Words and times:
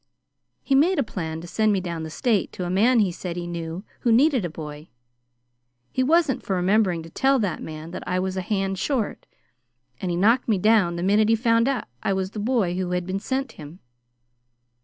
He 0.63 0.73
made 0.73 0.97
a 0.97 1.03
plan 1.03 1.41
to 1.41 1.47
send 1.47 1.71
me 1.71 1.79
down 1.79 2.01
the 2.01 2.09
State 2.09 2.51
to 2.53 2.65
a 2.65 2.71
man 2.71 2.97
he 3.01 3.11
said 3.11 3.35
he 3.37 3.45
knew 3.45 3.83
who 3.99 4.11
needed 4.11 4.43
a 4.43 4.49
boy. 4.49 4.87
He 5.91 6.01
wasn't 6.01 6.41
for 6.41 6.55
remembering 6.55 7.03
to 7.03 7.11
tell 7.11 7.37
that 7.37 7.61
man 7.61 7.91
that 7.91 8.01
I 8.07 8.17
was 8.17 8.35
a 8.35 8.41
hand 8.41 8.79
short, 8.79 9.27
and 10.01 10.09
he 10.09 10.17
knocked 10.17 10.47
me 10.47 10.57
down 10.57 10.95
the 10.95 11.03
minute 11.03 11.29
he 11.29 11.35
found 11.35 11.69
I 11.69 12.13
was 12.13 12.31
the 12.31 12.39
boy 12.39 12.77
who 12.77 12.89
had 12.93 13.05
been 13.05 13.19
sent 13.19 13.51
him. 13.51 13.77